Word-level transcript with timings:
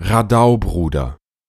Radaubruder 0.00 1.19